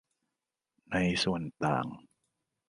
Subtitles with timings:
[0.91, 1.87] ในส่วนต่าง